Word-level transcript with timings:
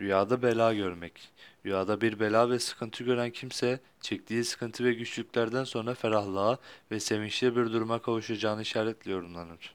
Rüyada 0.00 0.42
bela 0.42 0.74
görmek. 0.74 1.28
Rüyada 1.66 2.00
bir 2.00 2.20
bela 2.20 2.50
ve 2.50 2.58
sıkıntı 2.58 3.04
gören 3.04 3.30
kimse, 3.30 3.80
çektiği 4.00 4.44
sıkıntı 4.44 4.84
ve 4.84 4.94
güçlüklerden 4.94 5.64
sonra 5.64 5.94
ferahlığa 5.94 6.58
ve 6.90 7.00
sevinçli 7.00 7.56
bir 7.56 7.72
duruma 7.72 8.02
kavuşacağını 8.02 8.62
işaretli 8.62 9.10
yorumlanır. 9.10 9.74